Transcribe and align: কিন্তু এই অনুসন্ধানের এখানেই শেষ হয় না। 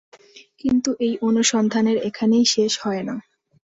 কিন্তু 0.61 0.89
এই 1.05 1.13
অনুসন্ধানের 1.21 1.97
এখানেই 2.09 2.45
শেষ 2.45 2.71
হয় 2.83 3.03
না। 3.03 3.15